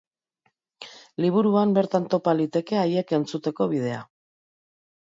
[1.25, 4.03] Liburuan bertan topa liteke haiek entzuteko bidea.